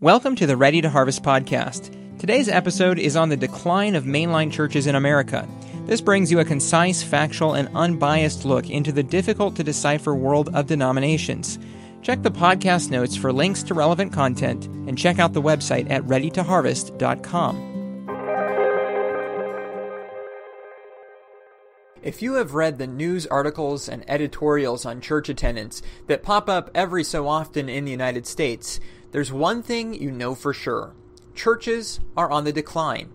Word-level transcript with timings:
Welcome 0.00 0.36
to 0.36 0.46
the 0.46 0.56
Ready 0.56 0.80
to 0.80 0.88
Harvest 0.88 1.24
podcast. 1.24 1.90
Today's 2.20 2.48
episode 2.48 3.00
is 3.00 3.16
on 3.16 3.30
the 3.30 3.36
decline 3.36 3.96
of 3.96 4.04
mainline 4.04 4.52
churches 4.52 4.86
in 4.86 4.94
America. 4.94 5.48
This 5.86 6.00
brings 6.00 6.30
you 6.30 6.38
a 6.38 6.44
concise, 6.44 7.02
factual, 7.02 7.54
and 7.54 7.68
unbiased 7.74 8.44
look 8.44 8.70
into 8.70 8.92
the 8.92 9.02
difficult 9.02 9.56
to 9.56 9.64
decipher 9.64 10.14
world 10.14 10.54
of 10.54 10.68
denominations. 10.68 11.58
Check 12.02 12.22
the 12.22 12.30
podcast 12.30 12.92
notes 12.92 13.16
for 13.16 13.32
links 13.32 13.64
to 13.64 13.74
relevant 13.74 14.12
content 14.12 14.66
and 14.66 14.96
check 14.96 15.18
out 15.18 15.32
the 15.32 15.42
website 15.42 15.90
at 15.90 16.04
readytoharvest.com. 16.04 17.64
If 22.00 22.22
you 22.22 22.34
have 22.34 22.54
read 22.54 22.78
the 22.78 22.86
news 22.86 23.26
articles 23.26 23.88
and 23.88 24.08
editorials 24.08 24.86
on 24.86 25.00
church 25.00 25.28
attendance 25.28 25.82
that 26.06 26.22
pop 26.22 26.48
up 26.48 26.70
every 26.72 27.02
so 27.02 27.26
often 27.26 27.68
in 27.68 27.84
the 27.84 27.90
United 27.90 28.24
States, 28.28 28.78
there's 29.10 29.32
one 29.32 29.62
thing 29.62 29.94
you 29.94 30.10
know 30.10 30.34
for 30.34 30.52
sure 30.52 30.94
churches 31.34 32.00
are 32.16 32.30
on 32.30 32.44
the 32.44 32.52
decline. 32.52 33.10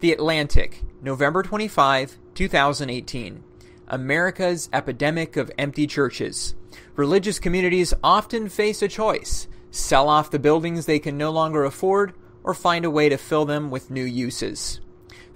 The 0.00 0.12
Atlantic, 0.12 0.82
November 1.02 1.42
25, 1.42 2.16
2018. 2.34 3.44
America's 3.88 4.68
epidemic 4.72 5.36
of 5.36 5.50
empty 5.58 5.86
churches. 5.86 6.54
Religious 6.96 7.38
communities 7.38 7.92
often 8.02 8.48
face 8.48 8.82
a 8.82 8.88
choice 8.88 9.48
sell 9.70 10.08
off 10.08 10.30
the 10.30 10.38
buildings 10.38 10.86
they 10.86 10.98
can 10.98 11.18
no 11.18 11.30
longer 11.30 11.64
afford 11.64 12.14
or 12.42 12.54
find 12.54 12.84
a 12.84 12.90
way 12.90 13.08
to 13.08 13.18
fill 13.18 13.44
them 13.44 13.70
with 13.70 13.90
new 13.90 14.04
uses. 14.04 14.80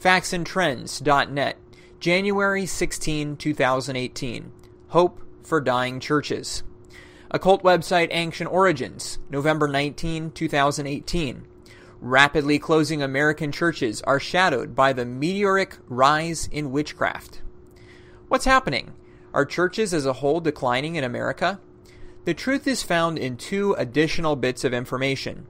FactsandTrends.net, 0.00 1.58
January 1.98 2.66
16, 2.66 3.36
2018. 3.36 4.52
Hope 4.88 5.20
for 5.42 5.60
dying 5.60 6.00
churches. 6.00 6.62
Occult 7.32 7.62
website 7.62 8.08
Ancient 8.10 8.50
Origins, 8.50 9.20
November 9.30 9.68
19, 9.68 10.32
2018. 10.32 11.46
Rapidly 12.00 12.58
closing 12.58 13.02
American 13.02 13.52
churches 13.52 14.02
are 14.02 14.18
shadowed 14.18 14.74
by 14.74 14.92
the 14.92 15.04
meteoric 15.04 15.76
rise 15.88 16.48
in 16.50 16.72
witchcraft. 16.72 17.40
What's 18.26 18.46
happening? 18.46 18.94
Are 19.32 19.44
churches 19.44 19.94
as 19.94 20.06
a 20.06 20.14
whole 20.14 20.40
declining 20.40 20.96
in 20.96 21.04
America? 21.04 21.60
The 22.24 22.34
truth 22.34 22.66
is 22.66 22.82
found 22.82 23.16
in 23.16 23.36
two 23.36 23.74
additional 23.74 24.34
bits 24.34 24.64
of 24.64 24.74
information. 24.74 25.46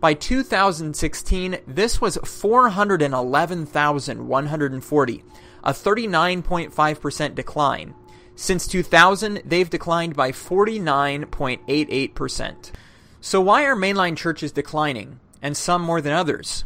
By 0.00 0.14
2016, 0.14 1.58
this 1.64 2.00
was 2.00 2.18
411,140, 2.24 5.24
a 5.62 5.72
39.5% 5.72 7.34
decline. 7.36 7.94
Since 8.34 8.66
2000, 8.66 9.42
they've 9.44 9.70
declined 9.70 10.16
by 10.16 10.32
49.88%. 10.32 12.72
So 13.20 13.40
why 13.40 13.64
are 13.64 13.76
mainline 13.76 14.16
churches 14.16 14.50
declining, 14.50 15.20
and 15.40 15.56
some 15.56 15.82
more 15.82 16.00
than 16.00 16.12
others? 16.12 16.64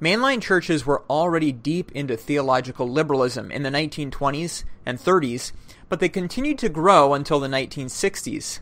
Mainline 0.00 0.42
churches 0.42 0.84
were 0.84 1.04
already 1.08 1.52
deep 1.52 1.90
into 1.92 2.18
theological 2.18 2.86
liberalism 2.86 3.50
in 3.50 3.62
the 3.62 3.70
1920s 3.70 4.64
and 4.84 4.98
30s, 4.98 5.52
but 5.88 6.00
they 6.00 6.08
continued 6.10 6.58
to 6.58 6.68
grow 6.68 7.14
until 7.14 7.40
the 7.40 7.48
1960s. 7.48 8.60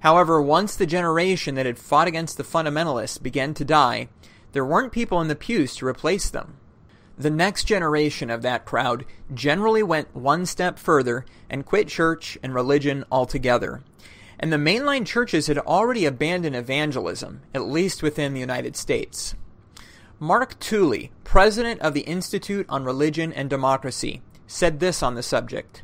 However, 0.00 0.42
once 0.42 0.74
the 0.74 0.84
generation 0.84 1.54
that 1.54 1.64
had 1.64 1.78
fought 1.78 2.08
against 2.08 2.36
the 2.36 2.42
fundamentalists 2.42 3.22
began 3.22 3.54
to 3.54 3.64
die, 3.64 4.08
there 4.50 4.64
weren't 4.64 4.90
people 4.92 5.20
in 5.20 5.28
the 5.28 5.36
pews 5.36 5.76
to 5.76 5.86
replace 5.86 6.28
them. 6.28 6.56
The 7.16 7.30
next 7.30 7.64
generation 7.64 8.28
of 8.28 8.42
that 8.42 8.64
crowd 8.64 9.04
generally 9.32 9.84
went 9.84 10.16
one 10.16 10.44
step 10.44 10.80
further 10.80 11.24
and 11.48 11.64
quit 11.64 11.86
church 11.86 12.36
and 12.42 12.52
religion 12.52 13.04
altogether. 13.12 13.84
And 14.40 14.52
the 14.52 14.56
mainline 14.56 15.06
churches 15.06 15.46
had 15.46 15.58
already 15.58 16.04
abandoned 16.04 16.56
evangelism, 16.56 17.42
at 17.54 17.62
least 17.62 18.02
within 18.02 18.34
the 18.34 18.40
United 18.40 18.74
States. 18.74 19.36
Mark 20.20 20.58
Tooley, 20.60 21.10
president 21.24 21.80
of 21.80 21.92
the 21.92 22.02
Institute 22.02 22.66
on 22.68 22.84
Religion 22.84 23.32
and 23.32 23.50
Democracy, 23.50 24.22
said 24.46 24.78
this 24.78 25.02
on 25.02 25.16
the 25.16 25.22
subject. 25.24 25.82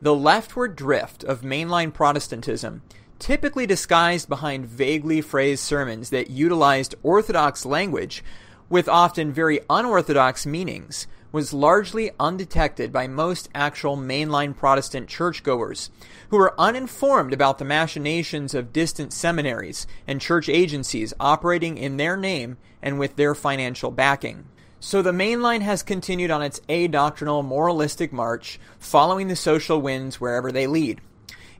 The 0.00 0.14
leftward 0.14 0.74
drift 0.74 1.22
of 1.22 1.42
mainline 1.42 1.92
Protestantism, 1.92 2.82
typically 3.18 3.66
disguised 3.66 4.28
behind 4.28 4.64
vaguely 4.64 5.20
phrased 5.20 5.62
sermons 5.62 6.08
that 6.10 6.30
utilized 6.30 6.94
orthodox 7.02 7.66
language, 7.66 8.24
with 8.70 8.88
often 8.88 9.32
very 9.32 9.60
unorthodox 9.68 10.46
meanings, 10.46 11.06
was 11.30 11.52
largely 11.52 12.10
undetected 12.18 12.92
by 12.92 13.06
most 13.06 13.48
actual 13.54 13.96
mainline 13.96 14.56
Protestant 14.56 15.08
churchgoers, 15.08 15.90
who 16.30 16.38
were 16.38 16.58
uninformed 16.58 17.32
about 17.32 17.58
the 17.58 17.64
machinations 17.64 18.54
of 18.54 18.72
distant 18.72 19.12
seminaries 19.12 19.86
and 20.06 20.20
church 20.20 20.48
agencies 20.48 21.14
operating 21.20 21.76
in 21.76 21.96
their 21.96 22.16
name 22.16 22.56
and 22.82 22.98
with 22.98 23.16
their 23.16 23.34
financial 23.34 23.90
backing. 23.90 24.44
So 24.80 25.02
the 25.02 25.12
mainline 25.12 25.62
has 25.62 25.82
continued 25.82 26.30
on 26.30 26.42
its 26.42 26.60
adoctrinal 26.68 27.44
moralistic 27.44 28.12
march, 28.12 28.60
following 28.78 29.28
the 29.28 29.36
social 29.36 29.80
winds 29.80 30.20
wherever 30.20 30.52
they 30.52 30.66
lead. 30.66 31.00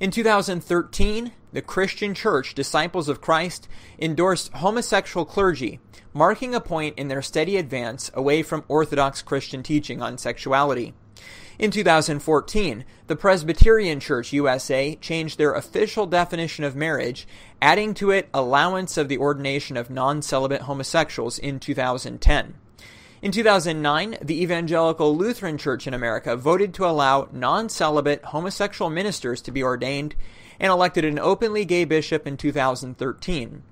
In 0.00 0.12
2013, 0.12 1.32
the 1.52 1.60
Christian 1.60 2.14
Church 2.14 2.54
Disciples 2.54 3.08
of 3.08 3.20
Christ 3.20 3.66
endorsed 3.98 4.52
homosexual 4.52 5.26
clergy, 5.26 5.80
marking 6.14 6.54
a 6.54 6.60
point 6.60 6.96
in 6.96 7.08
their 7.08 7.20
steady 7.20 7.56
advance 7.56 8.08
away 8.14 8.44
from 8.44 8.62
Orthodox 8.68 9.22
Christian 9.22 9.64
teaching 9.64 10.00
on 10.00 10.16
sexuality. 10.16 10.94
In 11.58 11.72
2014, 11.72 12.84
the 13.08 13.16
Presbyterian 13.16 13.98
Church 13.98 14.32
USA 14.32 14.94
changed 14.94 15.36
their 15.36 15.54
official 15.54 16.06
definition 16.06 16.62
of 16.62 16.76
marriage, 16.76 17.26
adding 17.60 17.92
to 17.94 18.12
it 18.12 18.28
allowance 18.32 18.96
of 18.96 19.08
the 19.08 19.18
ordination 19.18 19.76
of 19.76 19.90
non 19.90 20.22
celibate 20.22 20.62
homosexuals 20.62 21.40
in 21.40 21.58
2010. 21.58 22.54
In 23.20 23.32
2009, 23.32 24.18
the 24.22 24.40
Evangelical 24.40 25.16
Lutheran 25.16 25.58
Church 25.58 25.88
in 25.88 25.94
America 25.94 26.36
voted 26.36 26.72
to 26.74 26.86
allow 26.86 27.28
non 27.32 27.68
celibate 27.68 28.26
homosexual 28.26 28.90
ministers 28.90 29.42
to 29.42 29.50
be 29.50 29.60
ordained 29.60 30.14
and 30.60 30.70
elected 30.70 31.04
an 31.04 31.18
openly 31.18 31.64
gay 31.64 31.84
bishop 31.84 32.28
in 32.28 32.36
2013. 32.36 33.64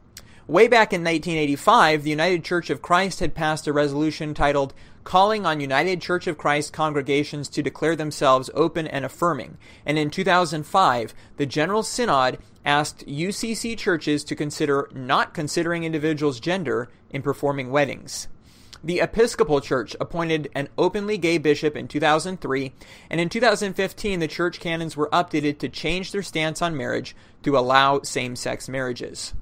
Way 0.48 0.66
back 0.66 0.92
in 0.92 1.02
1985, 1.02 2.02
the 2.02 2.10
United 2.10 2.44
Church 2.44 2.70
of 2.70 2.82
Christ 2.82 3.20
had 3.20 3.36
passed 3.36 3.68
a 3.68 3.72
resolution 3.72 4.34
titled 4.34 4.74
Calling 5.04 5.46
on 5.46 5.60
United 5.60 6.00
Church 6.00 6.26
of 6.26 6.38
Christ 6.38 6.72
congregations 6.72 7.48
to 7.50 7.62
declare 7.62 7.94
themselves 7.94 8.50
open 8.52 8.88
and 8.88 9.04
affirming. 9.04 9.58
And 9.84 9.96
in 9.96 10.10
2005, 10.10 11.14
the 11.36 11.46
General 11.46 11.84
Synod 11.84 12.38
asked 12.64 13.06
UCC 13.06 13.78
churches 13.78 14.24
to 14.24 14.34
consider 14.34 14.88
not 14.92 15.34
considering 15.34 15.84
individuals' 15.84 16.40
gender 16.40 16.88
in 17.10 17.22
performing 17.22 17.70
weddings. 17.70 18.26
The 18.84 19.00
Episcopal 19.00 19.60
Church 19.60 19.96
appointed 20.00 20.50
an 20.54 20.68
openly 20.76 21.18
gay 21.18 21.38
bishop 21.38 21.76
in 21.76 21.88
2003, 21.88 22.72
and 23.10 23.20
in 23.20 23.28
2015 23.28 24.20
the 24.20 24.28
church 24.28 24.60
canons 24.60 24.96
were 24.96 25.08
updated 25.10 25.58
to 25.58 25.68
change 25.68 26.12
their 26.12 26.22
stance 26.22 26.60
on 26.60 26.76
marriage 26.76 27.16
to 27.42 27.56
allow 27.56 28.02
same 28.02 28.36
sex 28.36 28.68
marriages. 28.68 29.34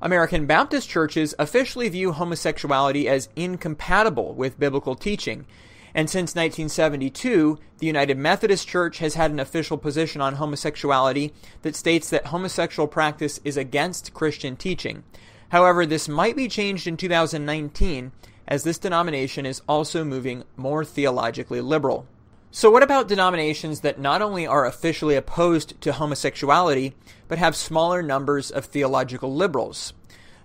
American 0.00 0.46
Baptist 0.46 0.88
churches 0.88 1.34
officially 1.38 1.88
view 1.88 2.12
homosexuality 2.12 3.08
as 3.08 3.28
incompatible 3.36 4.34
with 4.34 4.58
biblical 4.58 4.94
teaching, 4.94 5.46
and 5.94 6.10
since 6.10 6.34
1972, 6.34 7.58
the 7.78 7.86
United 7.86 8.18
Methodist 8.18 8.66
Church 8.66 8.98
has 8.98 9.14
had 9.14 9.30
an 9.30 9.38
official 9.38 9.78
position 9.78 10.20
on 10.20 10.34
homosexuality 10.36 11.32
that 11.62 11.76
states 11.76 12.10
that 12.10 12.26
homosexual 12.26 12.88
practice 12.88 13.38
is 13.44 13.56
against 13.56 14.12
Christian 14.12 14.56
teaching. 14.56 15.04
However, 15.50 15.86
this 15.86 16.08
might 16.08 16.34
be 16.34 16.48
changed 16.48 16.88
in 16.88 16.96
2019 16.96 18.10
as 18.46 18.64
this 18.64 18.78
denomination 18.78 19.46
is 19.46 19.62
also 19.68 20.04
moving 20.04 20.44
more 20.56 20.84
theologically 20.84 21.60
liberal. 21.60 22.06
So, 22.50 22.70
what 22.70 22.84
about 22.84 23.08
denominations 23.08 23.80
that 23.80 23.98
not 23.98 24.22
only 24.22 24.46
are 24.46 24.64
officially 24.64 25.16
opposed 25.16 25.80
to 25.80 25.92
homosexuality, 25.92 26.94
but 27.26 27.38
have 27.38 27.56
smaller 27.56 28.00
numbers 28.00 28.50
of 28.50 28.66
theological 28.66 29.34
liberals? 29.34 29.92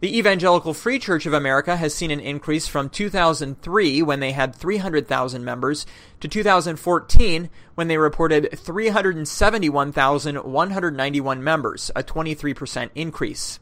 The 0.00 0.18
Evangelical 0.18 0.72
Free 0.72 0.98
Church 0.98 1.26
of 1.26 1.34
America 1.34 1.76
has 1.76 1.94
seen 1.94 2.10
an 2.10 2.20
increase 2.20 2.66
from 2.66 2.88
2003 2.88 4.00
when 4.00 4.20
they 4.20 4.32
had 4.32 4.54
300,000 4.54 5.44
members 5.44 5.84
to 6.20 6.28
2014 6.28 7.50
when 7.74 7.88
they 7.88 7.98
reported 7.98 8.58
371,191 8.58 11.44
members, 11.44 11.90
a 11.94 12.02
23% 12.02 12.88
increase 12.94 13.58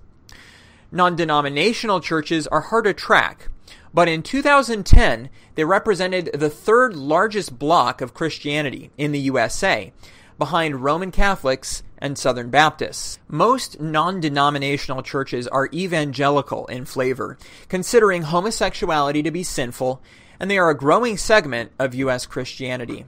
non 0.93 1.17
denominational 1.17 2.01
churches 2.01 2.47
are 2.47 2.61
hard 2.61 2.85
to 2.85 2.95
track, 2.95 3.49
but 3.93 4.09
in 4.09 4.23
2010, 4.23 5.31
they 5.55 5.65
represented 5.65 6.31
the 6.33 6.51
third 6.51 6.95
largest 6.95 7.59
block 7.59 8.01
of 8.01 8.15
Christianity 8.15 8.91
in 8.97 9.13
the 9.13 9.21
USA. 9.21 9.93
behind 10.39 10.83
Roman 10.83 11.11
Catholics 11.11 11.83
and 11.99 12.17
Southern 12.17 12.49
Baptists. 12.49 13.19
Most 13.29 13.79
non 13.79 14.21
denominational 14.21 15.03
churches 15.03 15.47
are 15.47 15.69
evangelical 15.73 16.67
in 16.67 16.87
flavor, 16.87 17.37
considering 17.69 18.23
homosexuality 18.23 19.23
to 19.23 19.31
be 19.31 19.43
sinful, 19.43 20.03
and 20.41 20.51
they 20.51 20.57
are 20.57 20.71
a 20.71 20.77
growing 20.77 21.19
segment 21.19 21.73
of 21.79 21.95
U.S. 21.95 22.25
Christianity. 22.25 23.05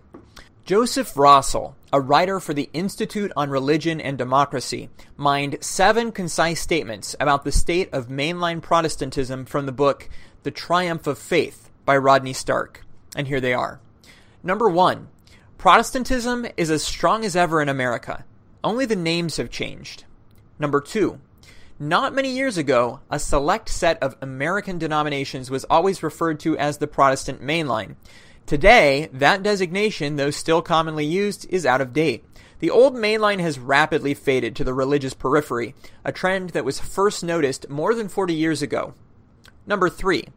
Joseph 0.64 1.14
Rossell, 1.14 1.74
a 1.92 2.00
writer 2.00 2.38
for 2.38 2.54
the 2.54 2.70
Institute 2.72 3.32
on 3.36 3.50
Religion 3.50 4.00
and 4.00 4.16
Democracy, 4.16 4.90
mined 5.16 5.58
seven 5.60 6.12
concise 6.12 6.60
statements 6.60 7.16
about 7.18 7.42
the 7.42 7.50
state 7.50 7.92
of 7.92 8.06
mainline 8.06 8.62
Protestantism 8.62 9.44
from 9.44 9.66
the 9.66 9.72
book 9.72 10.08
The 10.44 10.52
Triumph 10.52 11.08
of 11.08 11.18
Faith 11.18 11.68
by 11.84 11.96
Rodney 11.96 12.32
Stark. 12.32 12.86
And 13.16 13.26
here 13.26 13.40
they 13.40 13.52
are. 13.52 13.80
Number 14.44 14.68
one, 14.68 15.08
Protestantism 15.58 16.46
is 16.56 16.70
as 16.70 16.84
strong 16.84 17.24
as 17.24 17.34
ever 17.34 17.60
in 17.60 17.68
America. 17.68 18.24
Only 18.62 18.86
the 18.86 18.94
names 18.94 19.38
have 19.38 19.50
changed. 19.50 20.04
Number 20.60 20.80
two, 20.80 21.18
not 21.80 22.14
many 22.14 22.30
years 22.30 22.56
ago, 22.56 23.00
a 23.10 23.18
select 23.18 23.68
set 23.68 24.00
of 24.00 24.14
American 24.20 24.78
denominations 24.78 25.50
was 25.50 25.64
always 25.64 26.04
referred 26.04 26.38
to 26.40 26.56
as 26.56 26.78
the 26.78 26.86
Protestant 26.86 27.42
mainline. 27.42 27.96
Today, 28.46 29.08
that 29.12 29.42
designation, 29.42 30.16
though 30.16 30.30
still 30.30 30.62
commonly 30.62 31.06
used, 31.06 31.46
is 31.48 31.64
out 31.64 31.80
of 31.80 31.92
date. 31.92 32.24
The 32.58 32.70
old 32.70 32.94
mainline 32.94 33.40
has 33.40 33.58
rapidly 33.58 34.14
faded 34.14 34.54
to 34.56 34.64
the 34.64 34.74
religious 34.74 35.14
periphery, 35.14 35.74
a 36.04 36.12
trend 36.12 36.50
that 36.50 36.64
was 36.64 36.78
first 36.78 37.24
noticed 37.24 37.68
more 37.68 37.94
than 37.94 38.08
40 38.08 38.34
years 38.34 38.62
ago. 38.62 38.94
Number 39.66 39.88
three, 39.88 40.28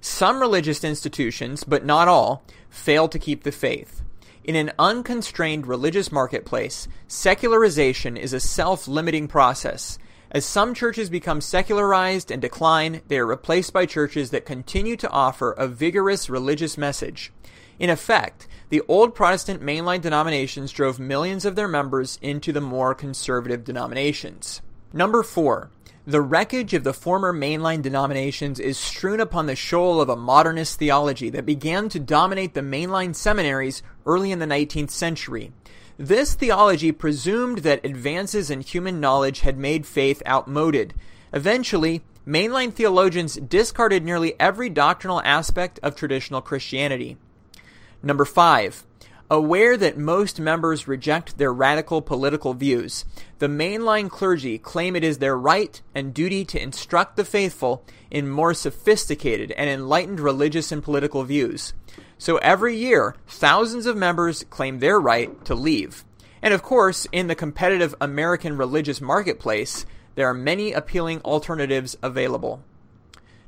some 0.00 0.40
religious 0.40 0.84
institutions, 0.84 1.64
but 1.64 1.84
not 1.84 2.08
all, 2.08 2.44
fail 2.70 3.08
to 3.08 3.18
keep 3.18 3.42
the 3.42 3.52
faith. 3.52 4.02
In 4.44 4.54
an 4.54 4.72
unconstrained 4.78 5.66
religious 5.66 6.12
marketplace, 6.12 6.86
secularization 7.08 8.16
is 8.16 8.32
a 8.32 8.40
self 8.40 8.86
limiting 8.86 9.26
process. 9.26 9.98
As 10.30 10.44
some 10.44 10.74
churches 10.74 11.08
become 11.08 11.40
secularized 11.40 12.30
and 12.30 12.42
decline, 12.42 13.02
they 13.06 13.18
are 13.18 13.26
replaced 13.26 13.72
by 13.72 13.86
churches 13.86 14.30
that 14.30 14.44
continue 14.44 14.96
to 14.96 15.10
offer 15.10 15.52
a 15.52 15.68
vigorous 15.68 16.28
religious 16.28 16.76
message. 16.76 17.32
In 17.78 17.90
effect, 17.90 18.48
the 18.68 18.82
old 18.88 19.14
Protestant 19.14 19.62
mainline 19.62 20.00
denominations 20.00 20.72
drove 20.72 20.98
millions 20.98 21.44
of 21.44 21.54
their 21.54 21.68
members 21.68 22.18
into 22.20 22.52
the 22.52 22.60
more 22.60 22.94
conservative 22.94 23.64
denominations. 23.64 24.62
Number 24.92 25.22
four, 25.22 25.70
the 26.08 26.20
wreckage 26.20 26.72
of 26.74 26.84
the 26.84 26.94
former 26.94 27.32
mainline 27.32 27.82
denominations 27.82 28.58
is 28.58 28.78
strewn 28.78 29.20
upon 29.20 29.46
the 29.46 29.56
shoal 29.56 30.00
of 30.00 30.08
a 30.08 30.16
modernist 30.16 30.78
theology 30.78 31.30
that 31.30 31.44
began 31.44 31.88
to 31.88 32.00
dominate 32.00 32.54
the 32.54 32.60
mainline 32.60 33.14
seminaries 33.14 33.82
early 34.06 34.32
in 34.32 34.38
the 34.38 34.46
19th 34.46 34.90
century. 34.90 35.52
This 35.98 36.34
theology 36.34 36.92
presumed 36.92 37.58
that 37.58 37.84
advances 37.84 38.50
in 38.50 38.60
human 38.60 39.00
knowledge 39.00 39.40
had 39.40 39.56
made 39.56 39.86
faith 39.86 40.22
outmoded. 40.26 40.92
Eventually, 41.32 42.02
mainline 42.26 42.72
theologians 42.72 43.36
discarded 43.36 44.04
nearly 44.04 44.38
every 44.38 44.68
doctrinal 44.68 45.22
aspect 45.22 45.80
of 45.82 45.96
traditional 45.96 46.42
Christianity. 46.42 47.16
Number 48.02 48.26
five, 48.26 48.84
aware 49.30 49.76
that 49.78 49.96
most 49.96 50.38
members 50.38 50.86
reject 50.86 51.38
their 51.38 51.52
radical 51.52 52.02
political 52.02 52.52
views, 52.52 53.06
the 53.38 53.48
mainline 53.48 54.10
clergy 54.10 54.58
claim 54.58 54.96
it 54.96 55.02
is 55.02 55.18
their 55.18 55.36
right 55.36 55.80
and 55.94 56.12
duty 56.12 56.44
to 56.44 56.62
instruct 56.62 57.16
the 57.16 57.24
faithful 57.24 57.84
in 58.10 58.28
more 58.28 58.52
sophisticated 58.54 59.50
and 59.52 59.68
enlightened 59.70 60.20
religious 60.20 60.70
and 60.70 60.82
political 60.82 61.24
views. 61.24 61.72
So 62.18 62.38
every 62.38 62.76
year, 62.76 63.14
thousands 63.26 63.86
of 63.86 63.96
members 63.96 64.44
claim 64.44 64.78
their 64.78 64.98
right 64.98 65.44
to 65.44 65.54
leave. 65.54 66.04
And 66.42 66.54
of 66.54 66.62
course, 66.62 67.06
in 67.12 67.26
the 67.26 67.34
competitive 67.34 67.94
American 68.00 68.56
religious 68.56 69.00
marketplace, 69.00 69.84
there 70.14 70.28
are 70.28 70.34
many 70.34 70.72
appealing 70.72 71.20
alternatives 71.22 71.96
available. 72.02 72.62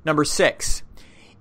Number 0.05 0.25
six, 0.25 0.83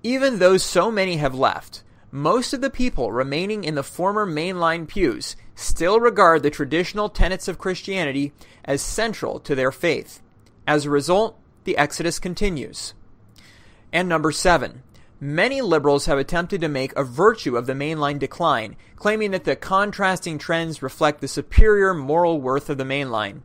even 0.02 0.38
though 0.38 0.56
so 0.56 0.90
many 0.90 1.16
have 1.16 1.34
left, 1.34 1.82
most 2.10 2.54
of 2.54 2.60
the 2.62 2.70
people 2.70 3.12
remaining 3.12 3.64
in 3.64 3.74
the 3.74 3.82
former 3.82 4.26
mainline 4.26 4.88
pews 4.88 5.36
still 5.54 6.00
regard 6.00 6.42
the 6.42 6.50
traditional 6.50 7.08
tenets 7.08 7.48
of 7.48 7.58
Christianity 7.58 8.32
as 8.64 8.80
central 8.80 9.38
to 9.40 9.54
their 9.54 9.72
faith. 9.72 10.22
As 10.66 10.84
a 10.84 10.90
result, 10.90 11.38
the 11.64 11.76
exodus 11.76 12.18
continues. 12.18 12.94
And 13.92 14.08
number 14.08 14.32
seven, 14.32 14.82
many 15.20 15.60
liberals 15.60 16.06
have 16.06 16.18
attempted 16.18 16.60
to 16.60 16.68
make 16.68 16.94
a 16.96 17.04
virtue 17.04 17.56
of 17.56 17.66
the 17.66 17.72
mainline 17.72 18.18
decline, 18.18 18.76
claiming 18.96 19.30
that 19.32 19.44
the 19.44 19.56
contrasting 19.56 20.38
trends 20.38 20.82
reflect 20.82 21.20
the 21.20 21.28
superior 21.28 21.94
moral 21.94 22.40
worth 22.40 22.70
of 22.70 22.78
the 22.78 22.84
mainline. 22.84 23.40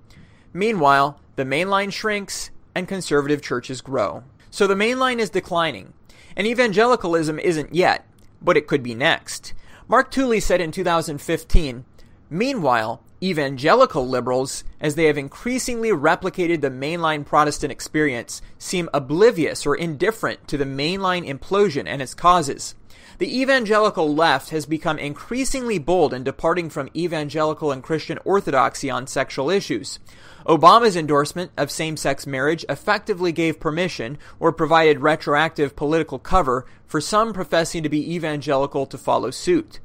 Meanwhile, 0.54 1.20
the 1.36 1.44
mainline 1.44 1.92
shrinks 1.92 2.52
and 2.76 2.88
conservative 2.88 3.42
churches 3.42 3.82
grow. 3.82 4.24
So 4.52 4.68
the 4.68 4.76
mainline 4.76 5.20
is 5.20 5.30
declining, 5.30 5.94
and 6.36 6.46
evangelicalism 6.46 7.40
isn't 7.40 7.74
yet, 7.74 8.08
but 8.42 8.58
it 8.58 8.68
could 8.68 8.84
be 8.84 8.94
next. 8.94 9.54
Mark 9.88 10.12
Tooley 10.12 10.40
said 10.40 10.62
in 10.62 10.72
2015 10.72 11.86
Meanwhile, 12.30 13.04
evangelical 13.24 14.08
liberals, 14.08 14.66
as 14.82 14.96
they 14.96 15.06
have 15.06 15.18
increasingly 15.18 15.90
replicated 15.90 16.60
the 16.60 16.70
mainline 16.70 17.26
Protestant 17.26 17.72
experience, 17.72 18.42
seem 18.58 18.90
oblivious 18.94 19.66
or 19.66 19.76
indifferent 19.76 20.46
to 20.50 20.58
the 20.58 20.66
mainline 20.66 21.26
implosion 21.26 21.88
and 21.88 22.02
its 22.02 22.14
causes. 22.14 22.76
The 23.20 23.42
evangelical 23.42 24.14
left 24.14 24.50
has 24.50 24.66
become 24.66 25.00
increasingly 25.00 25.78
bold 25.78 26.14
in 26.14 26.24
departing 26.24 26.70
from 26.70 26.90
evangelical 26.96 27.72
and 27.72 27.82
Christian 27.82 28.20
orthodoxy 28.26 28.90
on 28.90 29.08
sexual 29.08 29.50
issues. 29.50 30.00
Obama's 30.46 30.98
endorsement 30.98 31.52
of 31.56 31.72
same 31.72 31.96
sex 31.96 32.28
marriage 32.28 32.66
effectively 32.68 33.32
gave 33.32 33.60
permission 33.60 34.18
or 34.40 34.52
provided 34.52 35.00
retroactive 35.00 35.76
political 35.76 36.20
cover 36.20 36.66
for 36.86 37.00
some 37.00 37.32
professing 37.32 37.84
to 37.84 37.90
be 37.90 38.14
evangelical 38.14 38.86
to 38.88 38.98
follow 38.98 39.32
suit. 39.32 39.80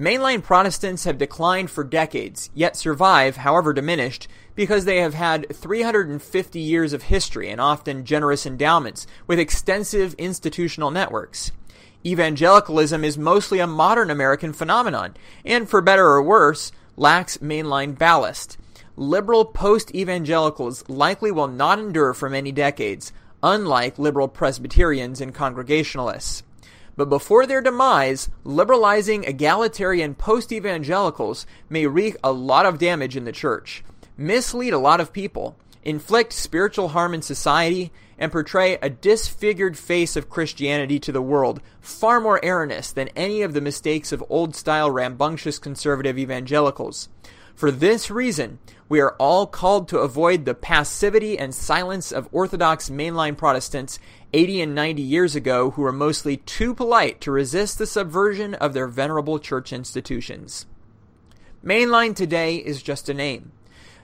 Mainline 0.00 0.42
Protestants 0.42 1.04
have 1.04 1.18
declined 1.18 1.70
for 1.70 1.84
decades, 1.84 2.48
yet 2.54 2.74
survive, 2.74 3.36
however 3.36 3.74
diminished, 3.74 4.28
because 4.54 4.86
they 4.86 4.96
have 4.96 5.12
had 5.12 5.54
350 5.54 6.58
years 6.58 6.94
of 6.94 7.02
history 7.02 7.50
and 7.50 7.60
often 7.60 8.06
generous 8.06 8.46
endowments 8.46 9.06
with 9.26 9.38
extensive 9.38 10.14
institutional 10.14 10.90
networks. 10.90 11.52
Evangelicalism 12.06 13.04
is 13.04 13.18
mostly 13.18 13.58
a 13.58 13.66
modern 13.66 14.10
American 14.10 14.54
phenomenon, 14.54 15.14
and 15.44 15.68
for 15.68 15.82
better 15.82 16.06
or 16.06 16.22
worse, 16.22 16.72
lacks 16.96 17.36
mainline 17.36 17.98
ballast 17.98 18.56
liberal 18.96 19.44
post 19.44 19.94
evangelicals 19.94 20.82
likely 20.88 21.30
will 21.30 21.48
not 21.48 21.78
endure 21.78 22.14
for 22.14 22.30
many 22.30 22.52
decades, 22.52 23.12
unlike 23.42 23.98
liberal 23.98 24.28
Presbyterians 24.28 25.20
and 25.20 25.34
Congregationalists. 25.34 26.42
But 27.00 27.08
before 27.08 27.46
their 27.46 27.62
demise, 27.62 28.28
liberalizing 28.44 29.24
egalitarian 29.24 30.14
post 30.14 30.52
evangelicals 30.52 31.46
may 31.70 31.86
wreak 31.86 32.18
a 32.22 32.30
lot 32.30 32.66
of 32.66 32.78
damage 32.78 33.16
in 33.16 33.24
the 33.24 33.32
church, 33.32 33.82
mislead 34.18 34.74
a 34.74 34.78
lot 34.78 35.00
of 35.00 35.10
people, 35.10 35.56
inflict 35.82 36.34
spiritual 36.34 36.88
harm 36.88 37.14
in 37.14 37.22
society, 37.22 37.90
and 38.18 38.30
portray 38.30 38.74
a 38.82 38.90
disfigured 38.90 39.78
face 39.78 40.14
of 40.14 40.28
Christianity 40.28 40.98
to 40.98 41.10
the 41.10 41.22
world 41.22 41.62
far 41.80 42.20
more 42.20 42.38
erroneous 42.44 42.92
than 42.92 43.08
any 43.16 43.40
of 43.40 43.54
the 43.54 43.62
mistakes 43.62 44.12
of 44.12 44.22
old 44.28 44.54
style 44.54 44.90
rambunctious 44.90 45.58
conservative 45.58 46.18
evangelicals. 46.18 47.08
For 47.54 47.70
this 47.70 48.10
reason, 48.10 48.58
we 48.88 49.00
are 49.00 49.14
all 49.18 49.46
called 49.46 49.88
to 49.88 49.98
avoid 49.98 50.44
the 50.44 50.54
passivity 50.54 51.38
and 51.38 51.54
silence 51.54 52.10
of 52.10 52.28
Orthodox 52.32 52.90
mainline 52.90 53.36
Protestants 53.36 53.98
80 54.32 54.62
and 54.62 54.74
90 54.74 55.02
years 55.02 55.36
ago 55.36 55.70
who 55.70 55.82
were 55.82 55.92
mostly 55.92 56.38
too 56.38 56.74
polite 56.74 57.20
to 57.20 57.30
resist 57.30 57.78
the 57.78 57.86
subversion 57.86 58.54
of 58.54 58.74
their 58.74 58.86
venerable 58.86 59.38
church 59.38 59.72
institutions. 59.72 60.66
Mainline 61.64 62.16
today 62.16 62.56
is 62.56 62.82
just 62.82 63.08
a 63.08 63.14
name. 63.14 63.52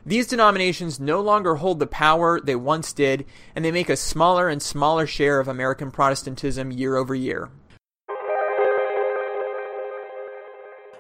These 0.05 0.29
denominations 0.29 1.01
no 1.01 1.21
longer 1.21 1.57
hold 1.57 1.81
the 1.81 1.87
power 1.89 2.41
they 2.41 2.55
once 2.55 2.93
did, 2.93 3.27
and 3.57 3.65
they 3.65 3.73
make 3.73 3.89
a 3.89 3.97
smaller 3.97 4.49
and 4.49 4.63
smaller 4.63 5.05
share 5.05 5.41
of 5.41 5.49
American 5.49 5.91
Protestantism 5.91 6.71
year 6.71 6.97
over 6.97 7.15
year. 7.15 7.51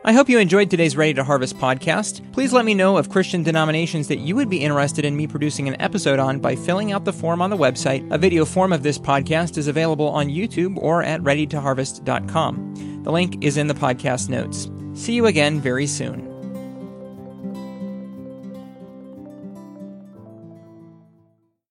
I 0.06 0.12
hope 0.12 0.28
you 0.28 0.38
enjoyed 0.38 0.70
today's 0.70 0.96
Ready 0.96 1.14
to 1.14 1.24
Harvest 1.24 1.58
podcast. 1.58 2.32
Please 2.32 2.52
let 2.52 2.64
me 2.64 2.74
know 2.74 2.96
of 2.96 3.10
Christian 3.10 3.42
denominations 3.42 4.06
that 4.06 4.20
you 4.20 4.36
would 4.36 4.48
be 4.48 4.62
interested 4.62 5.04
in 5.04 5.16
me 5.16 5.26
producing 5.26 5.66
an 5.66 5.74
episode 5.82 6.20
on 6.20 6.38
by 6.38 6.54
filling 6.54 6.92
out 6.92 7.04
the 7.04 7.12
form 7.12 7.42
on 7.42 7.50
the 7.50 7.56
website. 7.56 8.08
A 8.12 8.16
video 8.16 8.44
form 8.44 8.72
of 8.72 8.84
this 8.84 9.00
podcast 9.00 9.58
is 9.58 9.66
available 9.66 10.06
on 10.10 10.28
YouTube 10.28 10.76
or 10.76 11.02
at 11.02 11.20
readytoharvest.com. 11.22 13.02
The 13.02 13.10
link 13.10 13.44
is 13.44 13.56
in 13.56 13.66
the 13.66 13.74
podcast 13.74 14.28
notes. 14.28 14.70
See 14.94 15.14
you 15.14 15.26
again 15.26 15.60
very 15.60 15.88
soon. 15.88 16.25